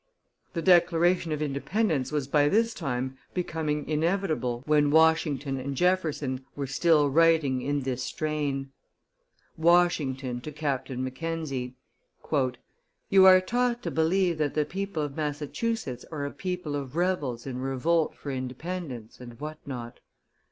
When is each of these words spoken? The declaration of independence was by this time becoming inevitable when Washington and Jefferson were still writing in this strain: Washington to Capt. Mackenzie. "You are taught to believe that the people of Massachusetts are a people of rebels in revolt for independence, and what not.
The 0.53 0.63
declaration 0.63 1.31
of 1.31 1.43
independence 1.43 2.11
was 2.11 2.27
by 2.27 2.49
this 2.49 2.73
time 2.73 3.19
becoming 3.35 3.87
inevitable 3.87 4.63
when 4.65 4.89
Washington 4.89 5.59
and 5.59 5.75
Jefferson 5.77 6.43
were 6.55 6.65
still 6.65 7.07
writing 7.11 7.61
in 7.61 7.81
this 7.83 8.01
strain: 8.01 8.71
Washington 9.57 10.41
to 10.41 10.51
Capt. 10.51 10.89
Mackenzie. 10.89 11.75
"You 12.31 13.25
are 13.27 13.41
taught 13.41 13.83
to 13.83 13.91
believe 13.91 14.39
that 14.39 14.55
the 14.55 14.65
people 14.65 15.03
of 15.03 15.15
Massachusetts 15.15 16.03
are 16.11 16.25
a 16.25 16.31
people 16.31 16.75
of 16.75 16.95
rebels 16.95 17.45
in 17.45 17.59
revolt 17.59 18.15
for 18.15 18.31
independence, 18.31 19.19
and 19.19 19.39
what 19.39 19.59
not. 19.67 19.99